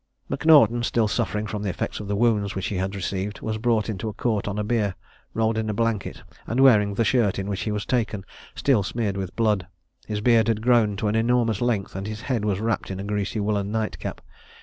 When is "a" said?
4.57-4.63, 5.69-5.75, 12.99-13.03